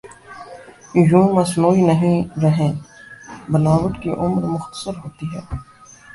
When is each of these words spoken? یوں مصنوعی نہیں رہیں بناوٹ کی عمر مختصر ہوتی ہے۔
یوں 1.09 1.27
مصنوعی 1.35 1.81
نہیں 1.81 2.17
رہیں 2.43 2.73
بناوٹ 3.51 3.93
کی 4.03 4.09
عمر 4.11 4.43
مختصر 4.43 4.95
ہوتی 4.97 5.25
ہے۔ 5.35 5.41